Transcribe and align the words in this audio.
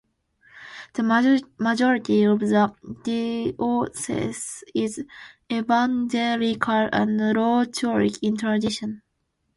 The 0.93 1.03
majority 1.59 2.23
of 2.23 2.39
the 2.39 2.73
diocese 3.03 4.63
is 4.73 5.05
evangelical 5.53 6.89
and 6.91 7.19
low 7.19 7.65
church 7.65 8.17
in 8.23 8.35
tradition. 8.35 9.03